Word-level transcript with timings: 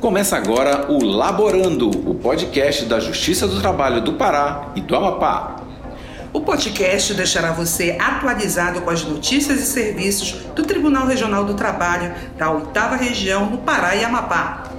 Começa 0.00 0.36
agora 0.36 0.86
o 0.88 1.04
Laborando, 1.04 1.90
o 1.90 2.14
podcast 2.14 2.84
da 2.84 3.00
Justiça 3.00 3.48
do 3.48 3.60
Trabalho 3.60 4.00
do 4.00 4.12
Pará 4.12 4.72
e 4.76 4.80
do 4.80 4.94
Amapá. 4.94 5.56
O 6.32 6.40
podcast 6.40 7.12
deixará 7.14 7.50
você 7.50 7.96
atualizado 7.98 8.80
com 8.82 8.90
as 8.90 9.02
notícias 9.02 9.58
e 9.58 9.66
serviços 9.66 10.34
do 10.54 10.62
Tribunal 10.62 11.04
Regional 11.04 11.44
do 11.44 11.54
Trabalho 11.54 12.14
da 12.36 12.48
oitava 12.48 12.94
região 12.94 13.50
no 13.50 13.58
Pará 13.58 13.96
e 13.96 14.04
Amapá. 14.04 14.70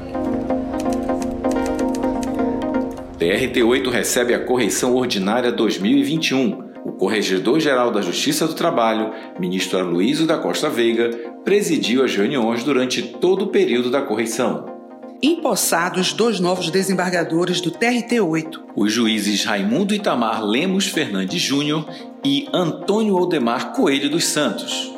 TRT8 3.20 3.90
recebe 3.90 4.34
a 4.34 4.46
correição 4.46 4.96
ordinária 4.96 5.52
2021. 5.52 6.70
O 6.86 6.94
Corregedor-Geral 6.94 7.92
da 7.92 8.02
Justiça 8.02 8.48
do 8.48 8.54
Trabalho, 8.54 9.12
ministro 9.38 9.80
Aloysio 9.80 10.26
da 10.26 10.38
Costa 10.38 10.70
Veiga, 10.70 11.10
presidiu 11.44 12.06
as 12.06 12.16
reuniões 12.16 12.64
durante 12.64 13.02
todo 13.02 13.44
o 13.44 13.48
período 13.48 13.92
da 13.92 14.02
correição 14.02 14.79
empossados 15.22 16.14
dois 16.14 16.40
novos 16.40 16.70
desembargadores 16.70 17.62
do 17.62 17.72
TRT-8. 17.72 18.60
Os 18.76 18.92
juízes 18.92 19.44
Raimundo 19.44 19.94
Itamar 19.94 20.44
Lemos 20.44 20.88
Fernandes 20.88 21.42
Júnior 21.42 21.86
e 22.24 22.48
Antônio 22.54 23.18
Aldemar 23.18 23.74
Coelho 23.74 24.10
dos 24.10 24.26
Santos. 24.26 24.94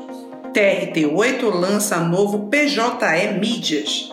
TRT-8 0.53 1.43
lança 1.53 1.99
novo 1.99 2.49
PJE 2.49 3.39
Mídias. 3.39 4.11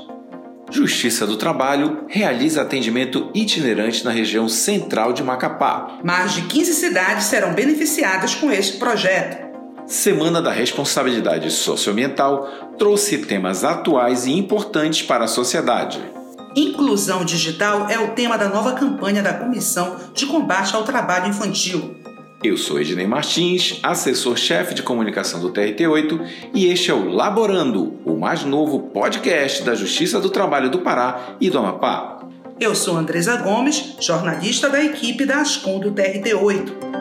Justiça 0.70 1.26
do 1.26 1.36
Trabalho 1.36 2.04
realiza 2.08 2.60
atendimento 2.60 3.30
itinerante 3.34 4.04
na 4.04 4.10
região 4.10 4.48
central 4.48 5.14
de 5.14 5.22
Macapá. 5.22 5.98
Mais 6.04 6.34
de 6.34 6.42
15 6.42 6.74
cidades 6.74 7.24
serão 7.24 7.54
beneficiadas 7.54 8.34
com 8.34 8.50
este 8.50 8.76
projeto. 8.76 9.47
Semana 9.88 10.42
da 10.42 10.52
Responsabilidade 10.52 11.50
Socioambiental 11.50 12.46
trouxe 12.78 13.16
temas 13.24 13.64
atuais 13.64 14.26
e 14.26 14.32
importantes 14.32 15.00
para 15.00 15.24
a 15.24 15.28
sociedade. 15.28 15.98
Inclusão 16.54 17.24
digital 17.24 17.88
é 17.88 17.98
o 17.98 18.08
tema 18.08 18.36
da 18.36 18.50
nova 18.50 18.74
campanha 18.74 19.22
da 19.22 19.32
Comissão 19.32 19.96
de 20.12 20.26
Combate 20.26 20.76
ao 20.76 20.84
Trabalho 20.84 21.28
Infantil. 21.28 21.96
Eu 22.44 22.58
sou 22.58 22.78
Ednei 22.78 23.06
Martins, 23.06 23.80
assessor-chefe 23.82 24.74
de 24.74 24.82
comunicação 24.82 25.40
do 25.40 25.54
TRT8, 25.54 26.50
e 26.52 26.66
este 26.66 26.90
é 26.90 26.94
o 26.94 27.08
Laborando, 27.08 27.98
o 28.04 28.14
mais 28.14 28.44
novo 28.44 28.90
podcast 28.90 29.62
da 29.62 29.74
Justiça 29.74 30.20
do 30.20 30.28
Trabalho 30.28 30.70
do 30.70 30.80
Pará 30.80 31.36
e 31.40 31.48
do 31.48 31.58
Amapá. 31.58 32.18
Eu 32.60 32.74
sou 32.74 32.94
Andresa 32.94 33.36
Gomes, 33.36 33.96
jornalista 34.00 34.68
da 34.68 34.84
equipe 34.84 35.24
da 35.24 35.40
Ascom 35.40 35.80
do 35.80 35.92
TRT8. 35.92 36.97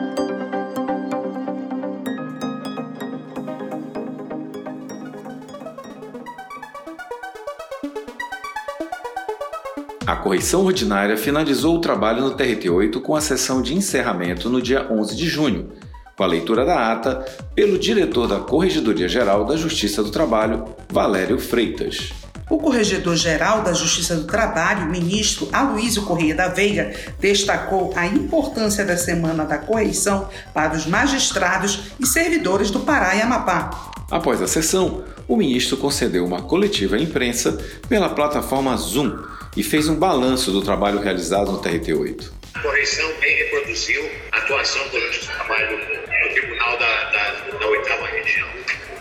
A 10.08 10.16
correção 10.16 10.64
ordinária 10.64 11.18
finalizou 11.18 11.76
o 11.76 11.82
trabalho 11.82 12.22
no 12.22 12.34
TRT8 12.34 13.02
com 13.02 13.14
a 13.14 13.20
sessão 13.20 13.60
de 13.60 13.74
encerramento 13.74 14.48
no 14.48 14.62
dia 14.62 14.90
11 14.90 15.14
de 15.14 15.28
junho, 15.28 15.68
com 16.16 16.24
a 16.24 16.26
leitura 16.26 16.64
da 16.64 16.90
ata 16.90 17.26
pelo 17.54 17.78
diretor 17.78 18.26
da 18.26 18.40
Corregedoria 18.40 19.06
Geral 19.06 19.44
da 19.44 19.54
Justiça 19.54 20.02
do 20.02 20.10
Trabalho, 20.10 20.64
Valério 20.90 21.38
Freitas. 21.38 22.10
O 22.48 22.56
Corregedor-Geral 22.56 23.60
da 23.60 23.74
Justiça 23.74 24.16
do 24.16 24.24
Trabalho, 24.24 24.90
ministro 24.90 25.46
Aloysio 25.52 26.06
Correia 26.06 26.34
da 26.34 26.48
Veiga, 26.48 26.90
destacou 27.20 27.92
a 27.94 28.06
importância 28.06 28.86
da 28.86 28.96
Semana 28.96 29.44
da 29.44 29.58
Correição 29.58 30.26
para 30.54 30.74
os 30.74 30.86
magistrados 30.86 31.80
e 32.00 32.06
servidores 32.06 32.70
do 32.70 32.80
Pará 32.80 33.14
e 33.14 33.20
Amapá. 33.20 33.92
Após 34.10 34.40
a 34.40 34.46
sessão, 34.46 35.04
o 35.28 35.36
ministro 35.36 35.76
concedeu 35.76 36.24
uma 36.24 36.40
coletiva 36.40 36.96
à 36.96 36.98
imprensa 36.98 37.58
pela 37.90 38.08
plataforma 38.08 38.74
Zoom 38.74 39.12
e 39.58 39.62
fez 39.64 39.88
um 39.88 39.96
balanço 39.96 40.52
do 40.52 40.62
trabalho 40.62 41.00
realizado 41.00 41.50
no 41.50 41.60
TRT-8. 41.60 42.30
A 42.54 42.60
correção 42.60 43.12
bem 43.20 43.36
reproduziu 43.38 44.08
a 44.30 44.38
atuação 44.38 44.86
durante 44.88 45.18
o 45.18 45.26
trabalho 45.26 45.78
no 45.78 46.32
Tribunal 46.32 46.78
da, 46.78 47.66
Oitava 47.66 48.06
Região. 48.06 48.48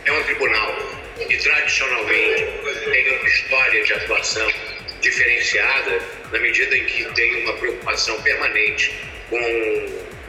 É 0.06 0.12
um 0.12 0.24
tribunal 0.24 0.76
que 1.16 1.38
tradicionalmente 1.38 2.46
tem 2.90 3.20
uma 3.20 3.28
história 3.28 3.84
de 3.84 3.94
atuação 3.94 4.48
diferenciada 5.00 6.02
na 6.32 6.40
medida 6.40 6.76
em 6.76 6.86
que 6.86 7.06
tem 7.14 7.44
uma 7.44 7.54
preocupação 7.54 8.20
permanente 8.24 8.96
com 9.30 9.38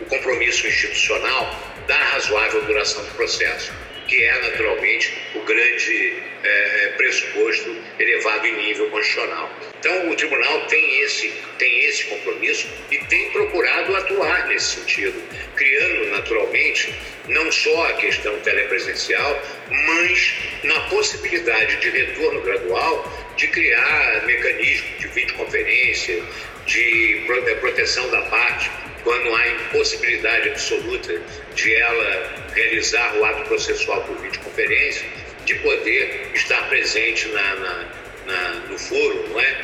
o 0.03 0.05
compromisso 0.11 0.67
institucional 0.67 1.59
da 1.87 1.97
razoável 1.97 2.67
duração 2.67 3.03
do 3.03 3.11
processo 3.13 3.73
que 4.09 4.25
é 4.25 4.41
naturalmente 4.41 5.15
o 5.35 5.41
grande 5.41 6.23
é, 6.43 6.95
pressuposto 6.97 7.77
elevado 7.99 8.47
em 8.47 8.57
nível 8.57 8.91
constitucional. 8.91 9.51
Então, 9.79 10.11
o 10.11 10.17
tribunal 10.17 10.67
tem 10.67 11.01
esse, 11.03 11.33
tem 11.57 11.85
esse 11.85 12.05
compromisso 12.05 12.69
e 12.91 12.99
tem 13.07 13.31
procurado 13.31 13.95
atuar 13.97 14.49
nesse 14.49 14.81
sentido, 14.81 15.23
criando 15.55 16.11
naturalmente 16.11 16.93
não 17.29 17.51
só 17.53 17.87
a 17.87 17.93
questão 17.95 18.37
telepresencial, 18.41 19.43
mas 19.71 20.35
na 20.65 20.81
possibilidade 20.89 21.77
de 21.77 21.91
retorno 21.91 22.41
gradual 22.41 23.35
de 23.37 23.47
criar 23.49 24.25
mecanismos 24.27 24.99
de 24.99 25.07
videoconferência, 25.09 26.23
de 26.67 27.25
proteção 27.61 28.11
da 28.11 28.23
parte 28.23 28.71
quando 29.05 29.35
há 29.35 29.49
impossibilidade 29.49 30.51
absoluta 30.51 31.23
de 31.55 31.75
ela 31.75 32.51
realizar 32.53 33.17
o 33.17 33.25
ato 33.25 33.45
processual 33.45 34.03
por 34.05 34.19
videoconferência, 34.21 35.07
de 35.45 35.55
poder 35.57 36.31
estar 36.35 36.69
presente 36.69 37.29
na, 37.29 37.55
na, 37.55 37.89
na, 38.29 38.51
no 38.69 38.79
foro, 38.79 39.29
não 39.31 39.41
é? 39.41 39.57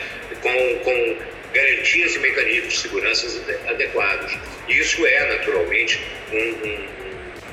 com, 0.43 0.79
com 0.81 1.19
garantias 1.53 2.15
e 2.17 2.19
mecanismos 2.19 2.75
de 2.75 2.81
segurança 2.81 3.45
adequados. 3.69 4.37
Isso 4.69 5.07
é, 5.07 5.37
naturalmente, 5.37 6.01
um, 6.33 6.37
um, 6.37 6.89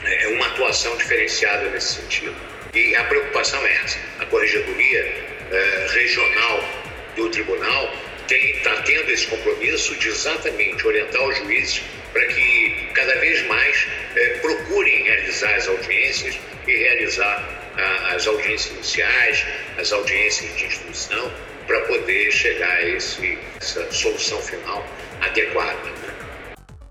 é 0.05 0.27
uma 0.29 0.47
atuação 0.47 0.95
diferenciada 0.97 1.69
nesse 1.69 2.01
sentido. 2.01 2.35
E 2.73 2.95
a 2.95 3.03
preocupação 3.03 3.63
é 3.65 3.73
essa. 3.83 3.99
A 4.19 4.25
Corregedoria 4.25 5.13
eh, 5.51 5.87
Regional 5.93 6.63
do 7.15 7.29
Tribunal 7.29 7.93
está 8.29 8.81
tendo 8.83 9.11
esse 9.11 9.27
compromisso 9.27 9.93
de 9.97 10.07
exatamente 10.07 10.87
orientar 10.87 11.21
os 11.21 11.37
juízes 11.37 11.83
para 12.13 12.25
que 12.27 12.89
cada 12.93 13.15
vez 13.15 13.45
mais 13.47 13.87
é, 14.15 14.27
procurem 14.39 15.03
realizar 15.03 15.53
as 15.55 15.67
audiências 15.67 16.39
e 16.65 16.71
realizar 16.71 17.60
as 18.13 18.27
audiências 18.27 18.73
iniciais, 18.75 19.45
as 19.77 19.91
audiências 19.91 20.55
de 20.57 20.65
instrução, 20.65 21.31
para 21.67 21.81
poder 21.81 22.31
chegar 22.31 22.71
a 22.71 22.89
esse, 22.89 23.37
essa 23.59 23.91
solução 23.91 24.39
final 24.41 24.85
adequada. 25.21 25.81
Né? 25.83 26.11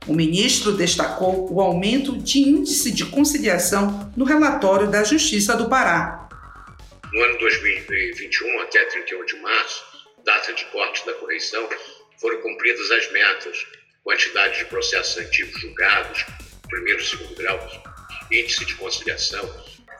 O 0.06 0.14
ministro 0.14 0.72
destacou 0.72 1.52
o 1.52 1.60
aumento 1.60 2.16
de 2.16 2.38
índice 2.38 2.90
de 2.90 3.04
conciliação 3.04 4.12
no 4.16 4.24
relatório 4.24 4.90
da 4.90 5.04
Justiça 5.04 5.56
do 5.56 5.68
Pará. 5.68 6.28
No 7.12 7.22
ano 7.22 7.38
2021, 7.38 8.60
até 8.60 8.84
31 8.86 9.24
de 9.26 9.36
março, 9.36 9.84
data 10.24 10.52
de 10.52 10.64
corte 10.66 11.04
da 11.04 11.12
correição, 11.14 11.68
foram 12.20 12.40
cumpridas 12.40 12.90
as 12.90 13.12
metas, 13.12 13.66
quantidade 14.02 14.58
de 14.58 14.64
processos 14.66 15.18
antigos 15.18 15.60
julgados, 15.60 16.24
primeiro 16.68 17.00
e 17.00 17.04
segundo 17.04 17.34
grau, 17.34 17.58
índice 18.30 18.64
de 18.64 18.74
conciliação. 18.76 19.48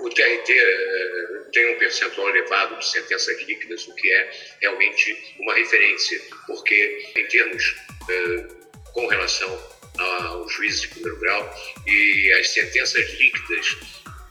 O 0.00 0.09
TRT 0.09 0.50
eh, 0.50 1.41
tem 1.53 1.75
um 1.75 1.78
percentual 1.78 2.28
elevado 2.31 2.78
de 2.78 2.88
sentenças 2.88 3.41
líquidas, 3.43 3.87
o 3.87 3.94
que 3.94 4.12
é 4.12 4.31
realmente 4.61 5.34
uma 5.38 5.55
referência, 5.55 6.21
porque 6.47 7.12
em 7.16 7.27
termos 7.27 7.77
eh, 8.09 8.47
com 8.93 9.06
relação 9.06 9.81
aos 9.99 10.53
juízes 10.53 10.83
de 10.83 10.89
primeiro 10.89 11.19
grau 11.21 11.56
e 11.87 12.33
as 12.41 12.50
sentenças 12.50 13.10
líquidas 13.19 13.77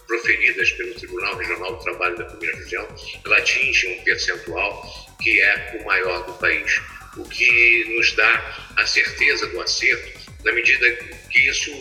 proferidas 0.07 0.71
pelo 0.71 0.95
Tribunal 0.95 1.35
Regional 1.35 1.75
do 1.75 1.83
Trabalho 1.83 2.17
da 2.17 2.25
Primeira 2.25 2.57
Região, 2.57 2.87
ela 3.23 3.37
atinge 3.37 3.87
um 3.87 4.03
percentual 4.03 5.15
que 5.21 5.39
é 5.39 5.77
o 5.79 5.85
maior 5.85 6.25
do 6.25 6.33
país, 6.33 6.81
o 7.15 7.23
que 7.29 7.85
nos 7.95 8.11
dá 8.13 8.71
a 8.75 8.85
certeza 8.87 9.45
do 9.47 9.61
acerto, 9.61 10.19
na 10.43 10.51
medida 10.51 10.91
que 11.29 11.49
isso 11.49 11.71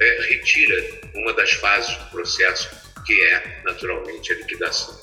é, 0.00 0.22
retira 0.28 1.00
uma 1.14 1.32
das 1.32 1.52
fases 1.54 1.96
do 1.96 2.10
processo, 2.10 2.70
que 3.04 3.12
é 3.12 3.62
naturalmente 3.64 4.32
a 4.32 4.36
liquidação. 4.36 4.94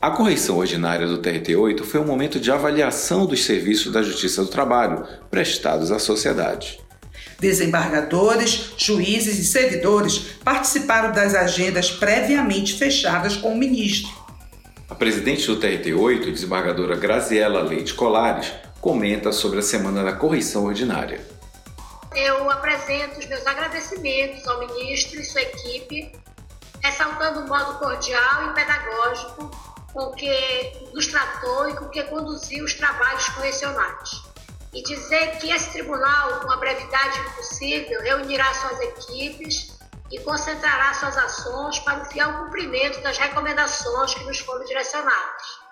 A 0.00 0.10
correição 0.10 0.58
ordinária 0.58 1.06
do 1.06 1.22
TRT-8 1.22 1.84
foi 1.84 2.00
um 2.00 2.04
momento 2.04 2.40
de 2.40 2.50
avaliação 2.50 3.24
dos 3.24 3.44
serviços 3.44 3.92
da 3.92 4.02
Justiça 4.02 4.42
do 4.42 4.48
Trabalho 4.48 5.06
prestados 5.30 5.92
à 5.92 5.98
sociedade. 5.98 6.80
Desembargadores, 7.38 8.74
juízes 8.76 9.38
e 9.38 9.44
servidores 9.44 10.18
participaram 10.44 11.12
das 11.12 11.34
agendas 11.34 11.90
previamente 11.90 12.74
fechadas 12.74 13.36
com 13.36 13.52
o 13.52 13.58
ministro 13.58 14.22
a 14.92 14.94
presidente 14.94 15.46
do 15.46 15.58
TRT8, 15.58 16.30
desembargadora 16.30 16.94
Graziela 16.94 17.62
Leite 17.62 17.94
Colares, 17.94 18.52
comenta 18.78 19.32
sobre 19.32 19.60
a 19.60 19.62
Semana 19.62 20.04
da 20.04 20.12
Correição 20.12 20.66
Ordinária. 20.66 21.18
Eu 22.14 22.50
apresento 22.50 23.18
os 23.18 23.24
meus 23.24 23.46
agradecimentos 23.46 24.46
ao 24.46 24.60
ministro 24.60 25.18
e 25.18 25.24
sua 25.24 25.40
equipe, 25.40 26.12
ressaltando 26.82 27.40
o 27.40 27.48
modo 27.48 27.78
cordial 27.78 28.50
e 28.50 28.54
pedagógico 28.54 29.50
com 29.92 30.10
que 30.12 30.88
nos 30.92 31.06
tratou 31.06 31.68
e 31.68 31.76
com 31.76 31.88
que 31.88 32.02
conduziu 32.04 32.64
os 32.64 32.74
trabalhos 32.74 33.28
correcionais. 33.30 34.22
E 34.72 34.82
dizer 34.82 35.38
que 35.38 35.50
esse 35.50 35.70
tribunal, 35.70 36.40
com 36.40 36.50
a 36.50 36.56
brevidade 36.56 37.20
possível, 37.36 38.00
reunirá 38.00 38.52
suas 38.54 38.80
equipes 38.80 39.78
e 40.10 40.18
concentrará 40.20 40.94
suas 40.94 41.16
ações 41.16 41.78
para 41.80 42.02
o 42.02 42.04
fiel 42.06 42.32
cumprimento 42.44 43.00
das 43.02 43.18
recomendações 43.18 44.14
que 44.14 44.24
nos 44.24 44.38
foram 44.40 44.64
direcionadas. 44.64 45.62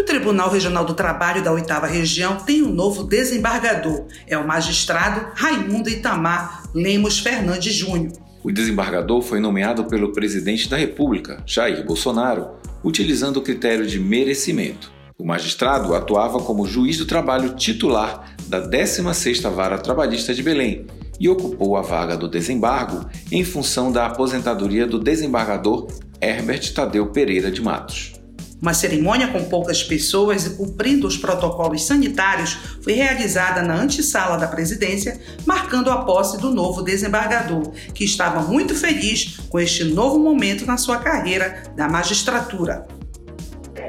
O 0.00 0.04
Tribunal 0.04 0.50
Regional 0.50 0.84
do 0.84 0.94
Trabalho 0.94 1.44
da 1.44 1.52
Oitava 1.52 1.86
Região 1.86 2.36
tem 2.36 2.62
um 2.62 2.72
novo 2.72 3.04
desembargador. 3.04 4.06
É 4.26 4.36
o 4.36 4.46
magistrado 4.46 5.32
Raimundo 5.34 5.90
Itamar 5.90 6.62
Lemos 6.74 7.18
Fernandes 7.18 7.74
Júnior. 7.74 8.12
O 8.42 8.50
desembargador 8.50 9.20
foi 9.20 9.40
nomeado 9.40 9.84
pelo 9.84 10.12
presidente 10.12 10.70
da 10.70 10.76
República, 10.76 11.42
Jair 11.44 11.84
Bolsonaro, 11.84 12.52
utilizando 12.82 13.36
o 13.36 13.42
critério 13.42 13.86
de 13.86 14.00
merecimento. 14.00 14.90
O 15.18 15.26
magistrado 15.26 15.94
atuava 15.94 16.40
como 16.40 16.66
juiz 16.66 16.96
do 16.96 17.04
trabalho 17.04 17.54
titular 17.54 18.34
da 18.46 18.66
16ª 18.66 19.50
Vara 19.50 19.76
Trabalhista 19.76 20.32
de 20.32 20.42
Belém 20.42 20.86
e 21.20 21.28
ocupou 21.28 21.76
a 21.76 21.82
vaga 21.82 22.16
do 22.16 22.26
desembargo 22.26 23.04
em 23.30 23.44
função 23.44 23.92
da 23.92 24.06
aposentadoria 24.06 24.86
do 24.86 24.98
desembargador 24.98 25.88
Herbert 26.22 26.72
Tadeu 26.72 27.08
Pereira 27.08 27.50
de 27.50 27.60
Matos. 27.60 28.19
Uma 28.60 28.74
cerimônia 28.74 29.28
com 29.28 29.42
poucas 29.44 29.82
pessoas 29.82 30.44
e 30.44 30.50
cumprindo 30.50 31.06
os 31.06 31.16
protocolos 31.16 31.86
sanitários 31.86 32.58
foi 32.82 32.92
realizada 32.92 33.62
na 33.62 33.74
antessala 33.74 34.36
da 34.36 34.46
presidência, 34.46 35.18
marcando 35.46 35.90
a 35.90 36.04
posse 36.04 36.38
do 36.38 36.50
novo 36.50 36.82
desembargador, 36.82 37.70
que 37.94 38.04
estava 38.04 38.42
muito 38.42 38.74
feliz 38.74 39.38
com 39.48 39.58
este 39.58 39.84
novo 39.84 40.18
momento 40.18 40.66
na 40.66 40.76
sua 40.76 40.98
carreira 40.98 41.62
da 41.74 41.88
magistratura. 41.88 42.86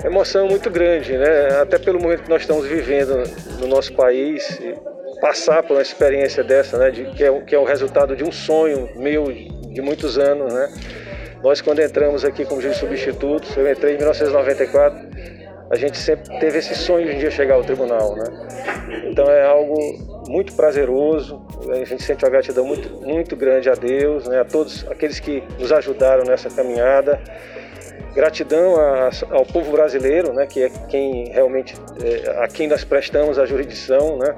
Emoção 0.06 0.48
muito 0.48 0.70
grande, 0.70 1.18
né? 1.18 1.62
Até 1.62 1.78
pelo 1.78 2.00
momento 2.00 2.24
que 2.24 2.30
nós 2.30 2.42
estamos 2.42 2.66
vivendo 2.66 3.24
no 3.60 3.68
nosso 3.68 3.94
país, 3.94 4.58
passar 5.20 5.64
por 5.64 5.74
uma 5.74 5.82
experiência 5.82 6.44
dessa, 6.44 6.78
né? 6.78 6.90
De, 6.90 7.06
que, 7.12 7.24
é, 7.24 7.42
que 7.42 7.54
é 7.54 7.60
o 7.60 7.66
resultado 7.66 8.16
de 8.16 8.24
um 8.24 8.32
sonho 8.32 8.90
meu 8.96 9.26
de 9.32 9.82
muitos 9.82 10.18
anos, 10.18 10.54
né? 10.54 10.74
Nós, 11.44 11.62
quando 11.62 11.82
entramos 11.82 12.24
aqui 12.24 12.46
como 12.46 12.62
juiz 12.62 12.78
substituto, 12.78 13.48
eu 13.60 13.72
entrei 13.72 13.96
em 13.96 13.98
1994, 13.98 15.10
a 15.72 15.76
gente 15.76 15.98
sempre 15.98 16.38
teve 16.40 16.60
esse 16.60 16.76
sonho 16.76 17.08
de 17.08 17.16
um 17.16 17.20
dia 17.20 17.32
chegar 17.32 17.56
ao 17.56 17.64
tribunal, 17.64 18.16
né? 18.16 18.24
Então 19.06 19.26
é 19.26 19.44
algo 19.44 19.76
muito 20.28 20.54
prazeroso, 20.54 21.42
a 21.70 21.84
gente 21.86 22.04
sente 22.04 22.24
uma 22.24 22.32
gratidão 22.32 22.66
muito, 22.66 22.90
muito 23.02 23.36
grande 23.36 23.70
a 23.70 23.74
Deus, 23.74 24.28
né? 24.28 24.42
a 24.42 24.46
todos 24.46 24.86
aqueles 24.90 25.20
que 25.20 25.44
nos 25.60 25.72
ajudaram 25.72 26.24
nessa 26.24 26.50
caminhada. 26.50 27.20
Gratidão 28.14 28.76
a, 28.76 29.10
ao 29.32 29.46
povo 29.46 29.72
brasileiro, 29.72 30.34
né? 30.34 30.46
que 30.46 30.64
é 30.64 30.70
quem 30.90 31.30
realmente, 31.30 31.76
é, 32.04 32.44
a 32.44 32.48
quem 32.48 32.68
nós 32.68 32.84
prestamos 32.84 33.40
a 33.40 33.46
jurisdição, 33.46 34.18
né? 34.18 34.36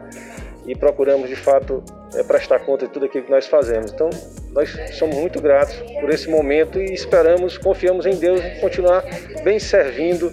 e 0.66 0.76
procuramos 0.76 1.30
de 1.30 1.36
fato 1.36 1.84
é, 2.16 2.24
prestar 2.24 2.60
conta 2.60 2.86
de 2.86 2.94
tudo 2.94 3.06
aquilo 3.06 3.26
que 3.26 3.32
nós 3.32 3.48
fazemos. 3.48 3.92
Então, 3.92 4.10
nós 4.54 4.70
somos 4.98 5.16
muito 5.16 5.42
gratos 5.42 5.76
por 6.00 6.10
esse 6.10 6.30
momento 6.30 6.80
e 6.80 6.94
esperamos, 6.94 7.58
confiamos 7.58 8.06
em 8.06 8.16
Deus 8.16 8.40
e 8.40 8.62
continuar 8.62 9.04
bem 9.44 9.60
servindo 9.60 10.32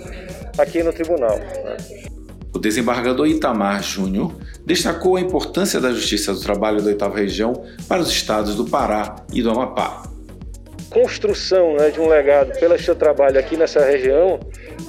aqui 0.58 0.82
no 0.82 0.92
tribunal. 0.92 1.38
Né? 1.38 1.76
O 2.52 2.58
desembargador 2.58 3.26
Itamar 3.26 3.82
Júnior 3.82 4.34
destacou 4.66 5.16
a 5.16 5.20
importância 5.20 5.80
da 5.80 5.92
Justiça 5.92 6.34
do 6.34 6.40
Trabalho 6.40 6.82
da 6.82 6.88
oitava 6.88 7.16
região 7.16 7.64
para 7.88 8.02
os 8.02 8.10
estados 8.10 8.54
do 8.54 8.66
Pará 8.66 9.16
e 9.32 9.40
do 9.40 9.50
Amapá. 9.50 10.02
Construção 10.90 11.74
né, 11.76 11.90
de 11.90 12.00
um 12.00 12.08
legado 12.08 12.58
pelo 12.58 12.76
seu 12.76 12.96
trabalho 12.96 13.38
aqui 13.38 13.56
nessa 13.56 13.80
região 13.80 14.40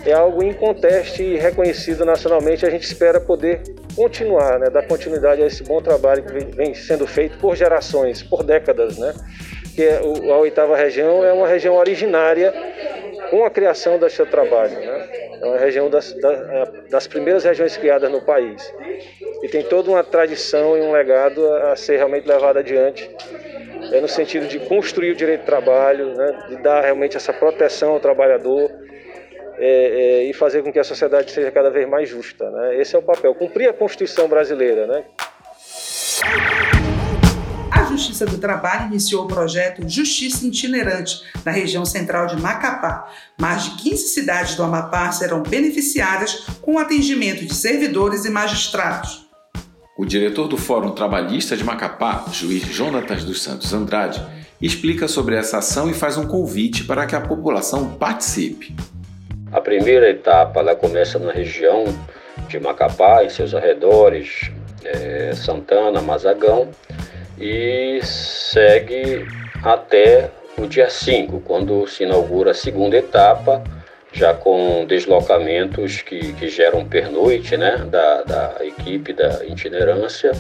é 0.04 0.12
algo 0.12 0.44
inconteste 0.44 1.22
e 1.22 1.38
reconhecido 1.38 2.04
nacionalmente. 2.04 2.66
A 2.66 2.72
gente 2.72 2.84
espera 2.84 3.20
poder 3.20 3.62
continuar, 3.96 4.58
né, 4.58 4.70
dar 4.70 4.88
continuidade 4.88 5.44
a 5.44 5.46
esse 5.46 5.64
bom 5.64 5.80
trabalho 5.80 6.24
que 6.24 6.56
vem 6.56 6.74
sendo 6.74 7.06
feito 7.06 7.38
por 7.38 7.56
gerações, 7.56 8.24
por 8.24 8.44
décadas, 8.44 8.98
né? 8.98 9.14
Que 9.76 9.84
é 9.84 9.98
a 10.00 10.38
oitava 10.38 10.76
região 10.76 11.24
é 11.24 11.32
uma 11.32 11.48
região 11.48 11.76
originária 11.76 12.52
com 13.30 13.46
a 13.46 13.50
criação 13.50 14.00
do 14.00 14.10
seu 14.10 14.26
trabalho, 14.26 14.74
né? 14.80 15.08
É 15.40 15.46
uma 15.46 15.58
região 15.58 15.88
das, 15.88 16.16
das 16.90 17.06
primeiras 17.06 17.44
regiões 17.44 17.78
criadas 17.78 18.12
no 18.12 18.22
país 18.22 18.74
e 19.44 19.48
tem 19.48 19.64
toda 19.64 19.92
uma 19.92 20.04
tradição 20.04 20.76
e 20.78 20.82
um 20.82 20.92
legado 20.92 21.46
a 21.48 21.76
ser 21.76 21.98
realmente 21.98 22.28
levado 22.28 22.58
adiante 22.58 23.10
é 23.92 24.00
no 24.00 24.08
sentido 24.08 24.48
de 24.48 24.60
construir 24.60 25.12
o 25.12 25.16
direito 25.16 25.42
do 25.42 25.46
trabalho, 25.46 26.16
né, 26.16 26.46
de 26.50 26.56
dar 26.58 26.82
realmente 26.82 27.18
essa 27.18 27.34
proteção 27.34 27.92
ao 27.92 28.00
trabalhador, 28.00 28.72
é, 29.58 30.24
é, 30.24 30.24
e 30.30 30.34
fazer 30.34 30.64
com 30.64 30.72
que 30.72 30.80
a 30.80 30.84
sociedade 30.84 31.32
seja 31.32 31.52
cada 31.52 31.70
vez 31.70 31.88
mais 31.88 32.10
justa. 32.10 32.50
Né? 32.50 32.82
Esse 32.82 32.96
é 32.96 33.00
o 33.00 33.04
papel, 33.04 33.36
cumprir 33.36 33.70
a 33.70 33.74
Constituição 33.74 34.28
brasileira. 34.28 34.88
Né? 34.88 35.04
A 37.70 37.84
Justiça 37.84 38.26
do 38.26 38.38
Trabalho 38.38 38.88
iniciou 38.88 39.26
o 39.26 39.28
projeto 39.28 39.88
Justiça 39.88 40.48
Itinerante 40.48 41.22
na 41.46 41.52
região 41.52 41.86
central 41.86 42.28
de 42.28 42.42
Macapá. 42.42 43.08
Mais 43.40 43.66
de 43.66 43.84
15 43.84 44.08
cidades 44.08 44.56
do 44.56 44.64
Amapá 44.64 45.12
serão 45.12 45.44
beneficiadas 45.44 46.46
com 46.62 46.76
o 46.76 46.80
atendimento 46.80 47.46
de 47.46 47.54
servidores 47.54 48.26
e 48.26 48.30
magistrados. 48.30 49.31
O 49.98 50.06
diretor 50.06 50.48
do 50.48 50.56
Fórum 50.56 50.92
Trabalhista 50.92 51.56
de 51.58 51.66
Macapá, 51.66 52.26
juiz 52.32 52.64
Jonatas 52.64 53.26
dos 53.26 53.42
Santos 53.44 53.74
Andrade, 53.74 54.22
explica 54.62 55.06
sobre 55.06 55.36
essa 55.36 55.58
ação 55.58 55.90
e 55.90 55.94
faz 55.94 56.18
um 56.18 56.26
convite 56.26 56.86
para 56.86 57.06
que 57.06 57.14
a 57.14 57.20
população 57.20 57.96
participe. 57.96 58.74
A 59.52 59.60
primeira 59.60 60.10
etapa 60.10 60.62
ela 60.62 60.76
começa 60.76 61.20
na 61.20 61.34
região 61.34 61.84
de 62.48 62.58
Macapá, 62.58 63.26
em 63.26 63.30
seus 63.30 63.54
arredores, 63.54 64.50
é, 64.86 65.34
Santana, 65.36 66.02
Mazagão, 66.02 66.70
e 67.38 68.00
segue 68.02 69.26
até 69.62 70.32
o 70.58 70.68
dia 70.68 70.90
5, 70.90 71.42
quando 71.42 71.86
se 71.86 72.04
inaugura 72.04 72.52
a 72.52 72.54
segunda 72.54 72.96
etapa, 72.96 73.62
já 74.14 74.34
com 74.34 74.86
deslocamentos 74.86 76.02
que, 76.02 76.34
que 76.34 76.50
geram 76.50 76.86
pernoite 76.86 77.56
né, 77.56 77.78
da, 77.90 78.24
da 78.24 78.56
equipe 78.62 79.14
da 79.14 79.46
itinerância 79.46 80.32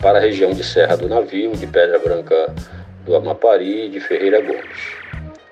para 0.00 0.18
a 0.18 0.20
região 0.20 0.52
de 0.52 0.64
Serra 0.64 0.96
do 0.96 1.08
Navio, 1.08 1.52
de 1.52 1.66
Pedra 1.66 1.98
Branca 1.98 2.54
do 3.04 3.14
Amapari 3.14 3.86
e 3.86 3.88
de 3.88 4.00
Ferreira 4.00 4.40
Gomes. 4.40 4.98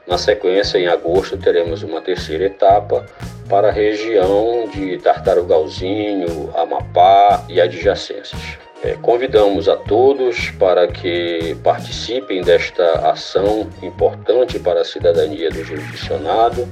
Na 0.06 0.16
sequência, 0.16 0.78
em 0.78 0.86
agosto, 0.86 1.36
teremos 1.36 1.82
uma 1.82 2.00
terceira 2.00 2.44
etapa 2.44 3.04
para 3.48 3.68
a 3.68 3.72
região 3.72 4.68
de 4.72 4.98
Tartarugalzinho, 4.98 6.52
Amapá 6.56 7.44
e 7.48 7.60
adjacências. 7.60 8.58
É, 8.84 8.92
convidamos 9.02 9.68
a 9.68 9.76
todos 9.76 10.50
para 10.50 10.86
que 10.86 11.56
participem 11.64 12.42
desta 12.42 13.10
ação 13.10 13.68
importante 13.82 14.58
para 14.58 14.82
a 14.82 14.84
cidadania 14.84 15.50
do 15.50 15.64
jurisdicionado. 15.64 16.68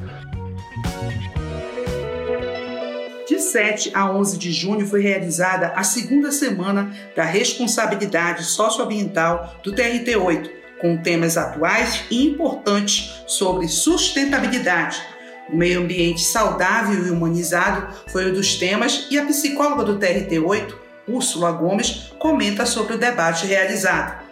De 3.26 3.38
7 3.38 3.90
a 3.94 4.10
11 4.10 4.38
de 4.38 4.52
junho 4.52 4.86
foi 4.86 5.00
realizada 5.00 5.68
a 5.68 5.82
segunda 5.82 6.30
semana 6.30 6.94
da 7.16 7.24
responsabilidade 7.24 8.44
socioambiental 8.44 9.56
do 9.62 9.72
TRT-8 9.72 10.50
com 10.80 10.98
temas 10.98 11.38
atuais 11.38 12.04
e 12.10 12.26
importantes 12.26 13.24
sobre 13.26 13.68
sustentabilidade. 13.68 15.00
O 15.48 15.56
meio 15.56 15.80
ambiente 15.80 16.20
saudável 16.20 17.06
e 17.06 17.10
humanizado 17.10 17.94
foi 18.08 18.30
um 18.30 18.34
dos 18.34 18.56
temas 18.56 19.06
e 19.10 19.18
a 19.18 19.24
psicóloga 19.24 19.84
do 19.84 19.98
TRT8, 19.98 20.74
Úrsula 21.08 21.52
Gomes, 21.52 22.12
comenta 22.18 22.66
sobre 22.66 22.94
o 22.94 22.98
debate 22.98 23.46
realizado. 23.46 24.22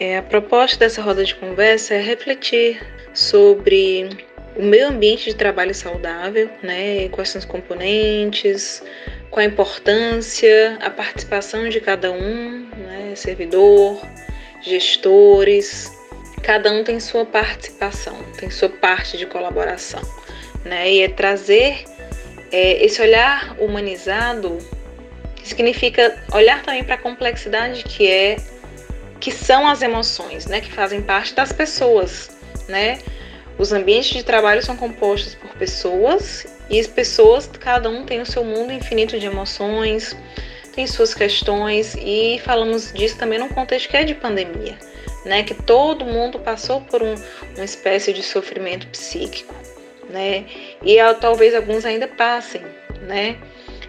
É, 0.00 0.18
a 0.18 0.22
proposta 0.22 0.76
dessa 0.76 1.00
roda 1.00 1.24
de 1.24 1.34
conversa 1.36 1.94
é 1.94 2.00
refletir 2.00 2.84
sobre 3.12 4.26
o 4.56 4.62
meio 4.62 4.88
ambiente 4.88 5.24
de 5.24 5.34
trabalho 5.34 5.74
saudável, 5.74 6.50
né, 6.62 7.08
quais 7.08 7.30
são 7.30 7.38
os 7.38 7.44
componentes, 7.44 8.82
qual 9.30 9.42
a 9.42 9.48
importância, 9.48 10.78
a 10.80 10.90
participação 10.90 11.68
de 11.68 11.80
cada 11.80 12.12
um, 12.12 12.68
né, 12.76 13.12
servidor, 13.16 14.00
gestores, 14.62 15.92
cada 16.42 16.70
um 16.72 16.84
tem 16.84 17.00
sua 17.00 17.24
participação, 17.24 18.16
tem 18.38 18.50
sua 18.50 18.68
parte 18.68 19.16
de 19.16 19.26
colaboração, 19.26 20.02
né? 20.64 20.90
E 20.90 21.02
é 21.02 21.08
trazer 21.08 21.84
é, 22.52 22.84
esse 22.84 23.00
olhar 23.00 23.56
humanizado 23.58 24.58
significa 25.42 26.22
olhar 26.32 26.62
também 26.62 26.84
para 26.84 26.94
a 26.94 26.98
complexidade 26.98 27.82
que 27.84 28.10
é 28.10 28.36
que 29.20 29.32
são 29.32 29.66
as 29.66 29.80
emoções, 29.80 30.46
né? 30.46 30.60
Que 30.60 30.70
fazem 30.70 31.00
parte 31.00 31.34
das 31.34 31.52
pessoas, 31.52 32.30
né? 32.68 32.98
Os 33.58 33.72
ambientes 33.72 34.10
de 34.10 34.22
trabalho 34.22 34.62
são 34.62 34.76
compostos 34.76 35.34
por 35.34 35.50
pessoas 35.56 36.46
e 36.68 36.80
as 36.80 36.86
pessoas, 36.86 37.46
cada 37.46 37.88
um 37.88 38.04
tem 38.04 38.20
o 38.20 38.26
seu 38.26 38.44
mundo 38.44 38.72
infinito 38.72 39.18
de 39.18 39.26
emoções, 39.26 40.16
tem 40.74 40.86
suas 40.86 41.14
questões 41.14 41.94
e 41.94 42.40
falamos 42.44 42.92
disso 42.92 43.16
também 43.16 43.38
num 43.38 43.48
contexto 43.48 43.88
que 43.88 43.96
é 43.96 44.04
de 44.04 44.14
pandemia, 44.14 44.76
né, 45.24 45.44
que 45.44 45.54
todo 45.54 46.04
mundo 46.04 46.40
passou 46.40 46.80
por 46.80 47.02
um, 47.02 47.14
uma 47.54 47.64
espécie 47.64 48.12
de 48.12 48.22
sofrimento 48.22 48.86
psíquico, 48.88 49.54
né, 50.10 50.46
e 50.82 50.96
talvez 51.20 51.54
alguns 51.54 51.84
ainda 51.84 52.08
passem, 52.08 52.62
né. 53.02 53.36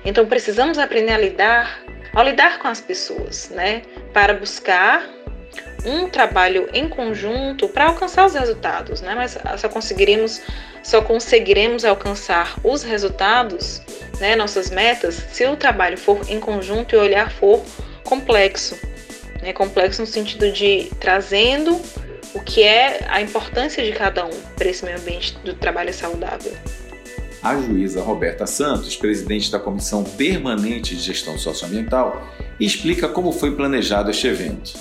Então 0.06 0.28
precisamos 0.28 0.78
aprender 0.78 1.14
a 1.14 1.18
lidar, 1.18 1.84
ao 2.14 2.24
lidar 2.24 2.60
com 2.60 2.68
as 2.68 2.80
pessoas, 2.80 3.50
né, 3.50 3.82
para 4.14 4.36
buscar 4.36 5.15
um 5.86 6.10
trabalho 6.10 6.68
em 6.74 6.90
conjunto 6.90 7.68
para 7.68 7.86
alcançar 7.86 8.26
os 8.26 8.34
resultados, 8.34 9.02
né? 9.02 9.14
Mas 9.16 9.38
só 9.58 9.70
conseguiremos, 9.70 10.42
só 10.84 11.02
conseguiremos 11.02 11.86
alcançar 11.86 12.56
os 12.64 12.84
resultados, 12.84 13.82
né? 14.20 14.36
Nossas 14.36 14.70
metas, 14.70 15.16
se 15.32 15.46
o 15.46 15.56
trabalho 15.56 15.98
for 15.98 16.20
em 16.30 16.40
conjunto 16.40 16.96
e 16.96 16.98
o 16.98 17.02
olhar 17.02 17.32
for 17.32 17.64
complexo, 18.04 18.78
né? 19.42 19.54
Complexo 19.54 20.02
no 20.02 20.08
sentido 20.08 20.52
de 20.52 20.92
trazendo 21.00 21.80
o 22.34 22.42
que 22.42 22.64
é 22.64 23.06
a 23.08 23.22
importância 23.22 23.84
de 23.84 23.92
cada 23.92 24.26
um 24.26 24.42
para 24.58 24.68
esse 24.68 24.84
meio 24.84 24.98
ambiente 24.98 25.38
do 25.44 25.54
trabalho 25.54 25.94
saudável. 25.94 26.52
A 27.42 27.56
juíza 27.62 28.02
Roberta 28.02 28.48
Santos, 28.48 28.96
presidente 28.96 29.52
da 29.52 29.60
Comissão 29.60 30.04
Permanente 30.04 30.96
de 30.96 31.02
Gestão 31.02 31.38
Socioambiental, 31.38 32.28
explica 32.60 33.08
como 33.08 33.32
foi 33.32 33.56
planejado 33.56 34.10
este 34.10 34.26
evento. 34.26 34.74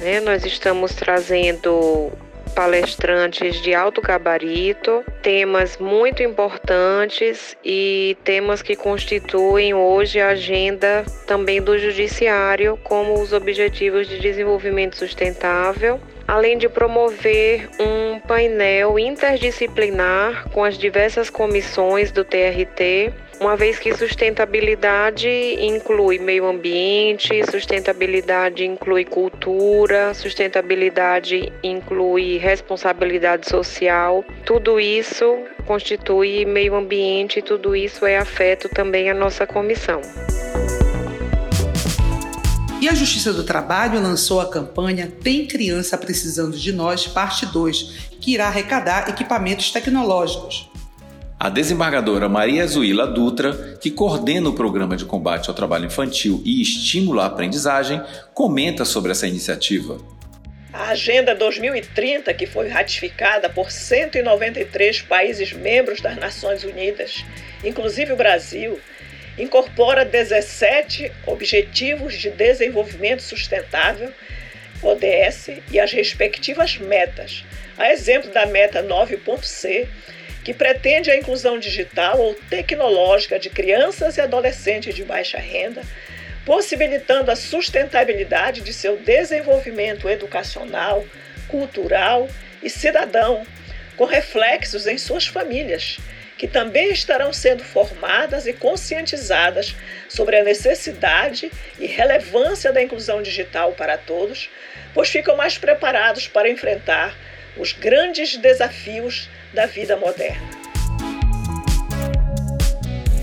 Né? 0.00 0.20
Nós 0.20 0.44
estamos 0.44 0.94
trazendo 0.94 2.10
palestrantes 2.54 3.60
de 3.62 3.74
alto 3.74 4.00
gabarito, 4.00 5.04
temas 5.22 5.76
muito 5.78 6.22
importantes 6.22 7.56
e 7.64 8.16
temas 8.24 8.62
que 8.62 8.74
constituem 8.74 9.74
hoje 9.74 10.20
a 10.20 10.30
agenda 10.30 11.04
também 11.26 11.62
do 11.62 11.78
Judiciário, 11.78 12.76
como 12.82 13.20
os 13.20 13.32
Objetivos 13.32 14.08
de 14.08 14.18
Desenvolvimento 14.18 14.96
Sustentável, 14.96 16.00
além 16.28 16.58
de 16.58 16.68
promover 16.68 17.70
um 17.80 18.20
painel 18.20 18.98
interdisciplinar 18.98 20.46
com 20.50 20.62
as 20.62 20.76
diversas 20.76 21.30
comissões 21.30 22.12
do 22.12 22.22
TRT 22.22 23.12
uma 23.40 23.56
vez 23.56 23.78
que 23.78 23.94
sustentabilidade 23.94 25.28
inclui 25.60 26.18
meio 26.18 26.44
ambiente, 26.44 27.40
sustentabilidade 27.48 28.64
inclui 28.64 29.04
cultura, 29.04 30.12
sustentabilidade 30.12 31.52
inclui 31.62 32.36
responsabilidade 32.38 33.48
social. 33.48 34.24
Tudo 34.44 34.80
isso 34.80 35.38
constitui 35.64 36.44
meio 36.44 36.74
ambiente, 36.74 37.40
tudo 37.40 37.76
isso 37.76 38.04
é 38.04 38.18
afeto 38.18 38.68
também 38.68 39.08
à 39.08 39.14
nossa 39.14 39.46
comissão. 39.46 40.00
E 42.88 42.90
a 42.90 42.94
Justiça 42.94 43.34
do 43.34 43.44
Trabalho 43.44 44.00
lançou 44.00 44.40
a 44.40 44.48
campanha 44.48 45.12
Tem 45.22 45.46
Criança 45.46 45.98
Precisando 45.98 46.56
de 46.56 46.72
Nós, 46.72 47.06
parte 47.06 47.44
2, 47.44 48.08
que 48.18 48.32
irá 48.32 48.46
arrecadar 48.46 49.10
equipamentos 49.10 49.70
tecnológicos. 49.70 50.70
A 51.38 51.50
desembargadora 51.50 52.30
Maria 52.30 52.66
Zuila 52.66 53.06
Dutra, 53.06 53.76
que 53.78 53.90
coordena 53.90 54.48
o 54.48 54.54
programa 54.54 54.96
de 54.96 55.04
combate 55.04 55.50
ao 55.50 55.54
trabalho 55.54 55.84
infantil 55.84 56.40
e 56.46 56.62
estimula 56.62 57.24
a 57.24 57.26
aprendizagem, 57.26 58.00
comenta 58.32 58.86
sobre 58.86 59.12
essa 59.12 59.26
iniciativa. 59.26 59.98
A 60.72 60.88
Agenda 60.92 61.34
2030, 61.34 62.32
que 62.32 62.46
foi 62.46 62.68
ratificada 62.68 63.50
por 63.50 63.70
193 63.70 65.02
países 65.02 65.52
membros 65.52 66.00
das 66.00 66.16
Nações 66.16 66.64
Unidas, 66.64 67.22
inclusive 67.62 68.14
o 68.14 68.16
Brasil, 68.16 68.80
incorpora 69.38 70.04
17 70.04 71.12
Objetivos 71.26 72.14
de 72.14 72.30
Desenvolvimento 72.30 73.22
Sustentável, 73.22 74.12
ODS, 74.82 75.60
e 75.70 75.80
as 75.80 75.92
respectivas 75.92 76.76
metas, 76.76 77.44
a 77.76 77.90
exemplo 77.90 78.30
da 78.30 78.46
meta 78.46 78.82
9.c, 78.82 79.88
que 80.44 80.54
pretende 80.54 81.10
a 81.10 81.16
inclusão 81.16 81.58
digital 81.58 82.18
ou 82.18 82.34
tecnológica 82.34 83.38
de 83.38 83.50
crianças 83.50 84.16
e 84.16 84.20
adolescentes 84.20 84.94
de 84.94 85.04
baixa 85.04 85.38
renda, 85.38 85.82
possibilitando 86.44 87.30
a 87.30 87.36
sustentabilidade 87.36 88.62
de 88.62 88.72
seu 88.72 88.96
desenvolvimento 88.96 90.08
educacional, 90.08 91.04
cultural 91.48 92.28
e 92.62 92.70
cidadão, 92.70 93.46
com 93.96 94.04
reflexos 94.04 94.86
em 94.86 94.96
suas 94.96 95.26
famílias, 95.26 95.98
que 96.38 96.46
também 96.46 96.92
estarão 96.92 97.32
sendo 97.32 97.64
formadas 97.64 98.46
e 98.46 98.52
conscientizadas 98.52 99.74
sobre 100.08 100.36
a 100.36 100.44
necessidade 100.44 101.50
e 101.80 101.86
relevância 101.86 102.72
da 102.72 102.80
inclusão 102.80 103.20
digital 103.20 103.72
para 103.72 103.98
todos, 103.98 104.48
pois 104.94 105.10
ficam 105.10 105.36
mais 105.36 105.58
preparados 105.58 106.28
para 106.28 106.48
enfrentar 106.48 107.14
os 107.56 107.72
grandes 107.72 108.36
desafios 108.36 109.28
da 109.52 109.66
vida 109.66 109.96
moderna. 109.96 110.48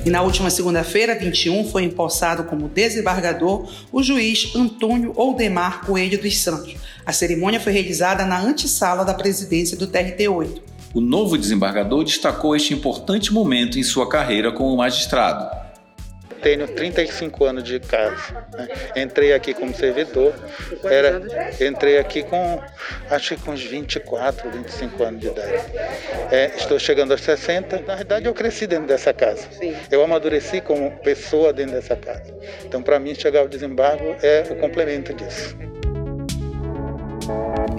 E 0.05 0.09
na 0.11 0.21
última 0.21 0.51
segunda-feira, 0.51 1.15
21, 1.15 1.71
foi 1.71 1.83
empossado 1.83 2.43
como 2.43 2.69
desembargador 2.69 3.67
o 3.91 4.03
juiz 4.03 4.53
Antônio 4.55 5.13
Oldemar 5.15 5.83
Coelho 5.83 6.21
dos 6.21 6.37
Santos. 6.37 6.75
A 7.03 7.11
cerimônia 7.11 7.59
foi 7.59 7.71
realizada 7.71 8.23
na 8.23 8.39
antessala 8.39 9.03
da 9.03 9.15
presidência 9.15 9.75
do 9.75 9.87
TRT-8. 9.87 10.74
O 10.95 11.01
novo 11.01 11.37
desembargador 11.37 12.05
destacou 12.05 12.55
este 12.55 12.73
importante 12.73 13.33
momento 13.33 13.77
em 13.77 13.83
sua 13.83 14.07
carreira 14.07 14.51
como 14.51 14.77
magistrado 14.77 15.65
tenho 16.45 16.67
35 16.67 17.43
anos 17.43 17.63
de 17.63 17.79
casa. 17.79 18.45
Né? 18.53 18.67
Entrei 18.97 19.33
aqui 19.33 19.51
como 19.51 19.73
servidor, 19.73 20.31
era, 20.83 21.19
entrei 21.59 21.97
aqui 21.97 22.21
com 22.21 22.61
acho 23.09 23.35
que 23.35 23.41
com 23.41 23.51
uns 23.51 23.63
24, 23.63 24.51
25 24.51 25.03
anos 25.03 25.21
de 25.21 25.27
idade. 25.27 25.63
É, 26.31 26.53
estou 26.55 26.77
chegando 26.77 27.13
aos 27.13 27.21
60. 27.21 27.81
Na 27.87 27.95
verdade, 27.95 28.27
eu 28.27 28.33
cresci 28.35 28.67
dentro 28.67 28.85
dessa 28.85 29.11
casa. 29.11 29.47
Eu 29.89 30.03
amadureci 30.03 30.61
como 30.61 30.91
pessoa 30.99 31.51
dentro 31.51 31.73
dessa 31.73 31.95
casa. 31.95 32.31
Então, 32.63 32.83
para 32.83 32.99
mim, 32.99 33.15
chegar 33.15 33.39
ao 33.39 33.47
desembargo 33.47 34.15
é 34.21 34.45
o 34.51 34.55
complemento 34.57 35.15
disso. 35.15 35.57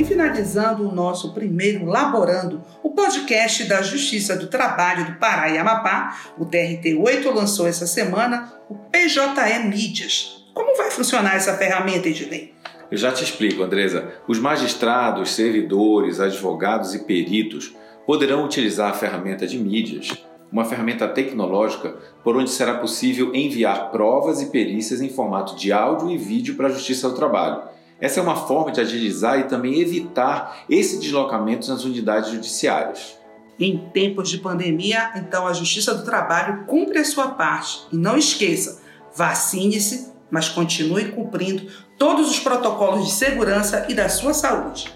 Finalizando 0.07 0.89
o 0.89 0.95
nosso 0.95 1.35
primeiro 1.35 1.85
Laborando, 1.85 2.63
o 2.81 2.91
podcast 2.91 3.65
da 3.65 3.83
Justiça 3.83 4.37
do 4.37 4.47
Trabalho 4.47 5.05
do 5.05 5.19
Pará 5.19 5.51
e 5.51 5.59
Amapá, 5.59 6.17
o 6.39 6.47
TRT8 6.47 7.25
lançou 7.35 7.67
essa 7.67 7.89
semana 7.89 8.53
o 8.69 8.77
PJE 8.77 9.69
Mídias. 9.69 10.47
Como 10.55 10.77
vai 10.77 10.93
funcionar 10.93 11.35
essa 11.35 11.57
ferramenta, 11.57 12.09
Ednei? 12.09 12.55
Eu 12.89 12.97
já 12.97 13.11
te 13.11 13.25
explico, 13.25 13.65
Andresa. 13.65 14.13
Os 14.29 14.39
magistrados, 14.39 15.35
servidores, 15.35 16.21
advogados 16.21 16.95
e 16.95 17.01
peritos 17.01 17.75
poderão 18.07 18.45
utilizar 18.45 18.91
a 18.91 18.95
ferramenta 18.95 19.45
de 19.45 19.59
mídias, 19.59 20.13
uma 20.53 20.65
ferramenta 20.65 21.09
tecnológica 21.09 21.97
por 22.23 22.37
onde 22.37 22.51
será 22.51 22.75
possível 22.75 23.35
enviar 23.35 23.91
provas 23.91 24.41
e 24.41 24.47
perícias 24.47 25.01
em 25.01 25.09
formato 25.09 25.57
de 25.57 25.73
áudio 25.73 26.13
e 26.13 26.17
vídeo 26.17 26.55
para 26.55 26.69
a 26.69 26.71
Justiça 26.71 27.09
do 27.09 27.17
Trabalho 27.17 27.76
essa 28.01 28.21
é 28.21 28.23
uma 28.23 28.37
forma 28.37 28.71
de 28.71 28.81
agilizar 28.81 29.41
e 29.41 29.45
também 29.45 29.81
evitar 29.81 30.65
esse 30.69 30.99
deslocamento 30.99 31.69
nas 31.69 31.85
unidades 31.85 32.31
judiciárias. 32.31 33.17
Em 33.59 33.79
tempos 33.93 34.29
de 34.29 34.39
pandemia, 34.39 35.13
então 35.17 35.47
a 35.47 35.53
Justiça 35.55 35.95
do 35.95 36.05
Trabalho 36.05 36.67
cumpre 36.67 36.99
a 36.99 37.05
sua 37.05 37.29
parte. 37.29 37.87
E 37.91 37.97
não 37.97 38.19
esqueça, 38.19 38.83
vacine-se, 39.15 40.13
mas 40.31 40.49
continue 40.49 41.07
cumprindo 41.07 41.67
todos 41.99 42.31
os 42.31 42.39
protocolos 42.39 43.07
de 43.07 43.13
segurança 43.13 43.87
e 43.89 43.95
da 43.95 44.11
sua 44.11 44.35
saúde. 44.35 44.93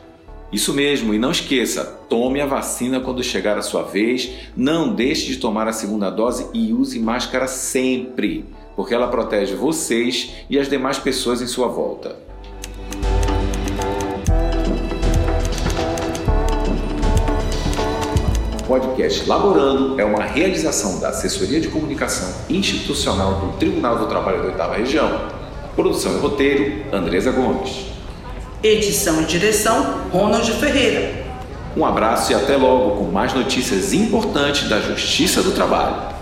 Isso 0.53 0.75
mesmo, 0.75 1.15
e 1.15 1.19
não 1.19 1.31
esqueça, 1.31 1.85
tome 2.09 2.41
a 2.41 2.47
vacina 2.47 3.01
quando 3.01 3.23
chegar 3.23 3.57
a 3.57 3.63
sua 3.63 3.85
vez, 3.85 4.31
não 4.57 4.95
deixe 4.95 5.27
de 5.27 5.37
tomar 5.37 5.69
a 5.69 5.73
segunda 5.73 6.11
dose 6.11 6.49
e 6.53 6.73
use 6.73 6.99
máscara 6.99 7.47
sempre, 7.47 8.45
porque 8.75 8.93
ela 8.93 9.09
protege 9.09 9.55
vocês 9.55 10.33
e 10.51 10.59
as 10.59 10.69
demais 10.69 10.99
pessoas 10.99 11.41
em 11.41 11.47
sua 11.47 11.69
volta. 11.69 12.30
Podcast 18.71 19.29
Laborando 19.29 20.01
é 20.01 20.05
uma 20.05 20.23
realização 20.23 21.01
da 21.01 21.09
Assessoria 21.09 21.61
de 21.61 21.67
Comunicação 21.67 22.33
Institucional 22.49 23.41
do 23.41 23.59
Tribunal 23.59 23.99
do 23.99 24.07
Trabalho 24.07 24.43
da 24.43 24.47
Oitava 24.47 24.77
Região. 24.77 25.23
Produção 25.75 26.17
e 26.17 26.21
roteiro, 26.21 26.85
Andresa 26.93 27.33
Gomes. 27.33 27.87
Edição 28.63 29.23
e 29.23 29.25
direção, 29.25 30.03
Ronald 30.13 30.49
Ferreira. 30.53 31.27
Um 31.77 31.85
abraço 31.85 32.31
e 32.31 32.35
até 32.37 32.57
logo 32.57 32.99
com 32.99 33.11
mais 33.11 33.35
notícias 33.35 33.93
importantes 33.93 34.69
da 34.69 34.81
Justiça 34.81 35.43
do 35.43 35.51
Trabalho. 35.51 36.15